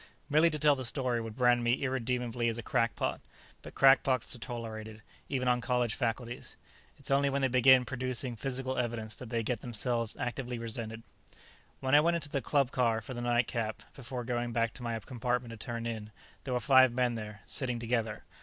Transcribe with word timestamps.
Merely 0.31 0.49
to 0.49 0.57
tell 0.57 0.75
the 0.75 0.83
story 0.83 1.21
would 1.21 1.35
brand 1.35 1.63
me 1.63 1.73
irredeemably 1.73 2.47
as 2.49 2.57
a 2.57 2.63
crackpot, 2.63 3.21
but 3.61 3.75
crackpots 3.75 4.33
are 4.33 4.39
tolerated, 4.39 5.03
even 5.29 5.47
on 5.47 5.61
college 5.61 5.93
faculties. 5.93 6.57
It's 6.97 7.11
only 7.11 7.29
when 7.29 7.43
they 7.43 7.47
begin 7.47 7.85
producing 7.85 8.35
physical 8.35 8.79
evidence 8.79 9.15
that 9.17 9.29
they 9.29 9.43
get 9.43 9.61
themselves 9.61 10.17
actively 10.19 10.57
resented. 10.57 11.03
When 11.81 11.93
I 11.93 11.99
went 12.01 12.15
into 12.15 12.29
the 12.29 12.41
club 12.41 12.71
car 12.71 12.99
for 12.99 13.11
a 13.11 13.21
nightcap 13.21 13.83
before 13.93 14.23
going 14.23 14.51
back 14.51 14.73
to 14.73 14.81
my 14.81 14.99
compartment 15.01 15.51
to 15.51 15.57
turn 15.63 15.85
in, 15.85 16.11
there 16.45 16.53
were 16.55 16.59
five 16.59 16.91
men 16.93 17.13
there, 17.13 17.41
sitting 17.45 17.77
together. 17.77 18.23